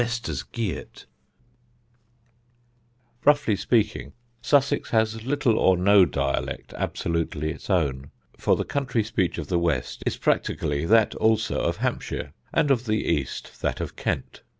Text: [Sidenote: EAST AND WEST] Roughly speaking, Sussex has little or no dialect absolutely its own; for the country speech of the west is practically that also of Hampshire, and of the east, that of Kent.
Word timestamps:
[Sidenote: 0.01 0.47
EAST 0.57 0.57
AND 0.63 0.77
WEST] 0.79 1.05
Roughly 3.23 3.55
speaking, 3.55 4.13
Sussex 4.41 4.89
has 4.89 5.21
little 5.23 5.59
or 5.59 5.77
no 5.77 6.05
dialect 6.05 6.73
absolutely 6.75 7.51
its 7.51 7.69
own; 7.69 8.09
for 8.35 8.55
the 8.55 8.65
country 8.65 9.03
speech 9.03 9.37
of 9.37 9.45
the 9.47 9.59
west 9.59 10.01
is 10.07 10.17
practically 10.17 10.87
that 10.87 11.13
also 11.17 11.61
of 11.61 11.77
Hampshire, 11.77 12.33
and 12.51 12.71
of 12.71 12.87
the 12.87 13.05
east, 13.05 13.61
that 13.61 13.79
of 13.79 13.95
Kent. 13.95 14.41